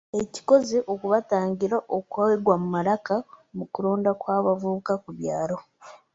[0.21, 3.15] Ekikoze okubatangira okwegwa mu malaka
[3.55, 5.57] mu kulonda kw’abavubuka ku byalo.